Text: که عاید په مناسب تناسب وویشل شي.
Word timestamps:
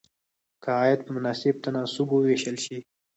که 0.63 0.69
عاید 0.79 0.99
په 1.05 1.11
مناسب 1.15 1.55
تناسب 1.65 2.07
وویشل 2.11 2.55
شي. 2.65 2.77